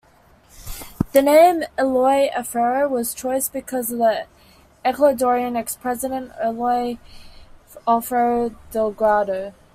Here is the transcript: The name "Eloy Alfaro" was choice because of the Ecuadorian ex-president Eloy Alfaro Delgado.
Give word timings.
The 1.11 1.21
name 1.21 1.61
"Eloy 1.77 2.27
Alfaro" 2.31 2.89
was 2.89 3.13
choice 3.13 3.47
because 3.49 3.91
of 3.91 3.99
the 3.99 4.25
Ecuadorian 4.83 5.55
ex-president 5.55 6.31
Eloy 6.43 6.97
Alfaro 7.87 8.55
Delgado. 8.71 9.53